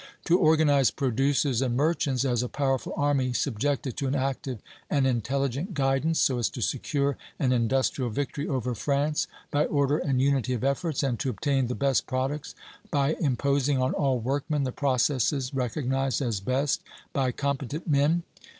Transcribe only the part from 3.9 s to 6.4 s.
to an active and intelligent guidance, so